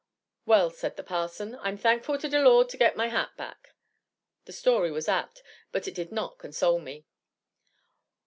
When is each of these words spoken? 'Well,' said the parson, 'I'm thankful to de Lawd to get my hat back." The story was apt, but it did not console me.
'Well,' 0.47 0.71
said 0.71 0.95
the 0.97 1.03
parson, 1.03 1.53
'I'm 1.59 1.77
thankful 1.77 2.17
to 2.17 2.27
de 2.27 2.39
Lawd 2.39 2.69
to 2.69 2.77
get 2.77 2.95
my 2.95 3.09
hat 3.09 3.37
back." 3.37 3.75
The 4.45 4.51
story 4.51 4.89
was 4.89 5.07
apt, 5.07 5.43
but 5.71 5.87
it 5.87 5.93
did 5.93 6.11
not 6.11 6.39
console 6.39 6.79
me. 6.79 7.05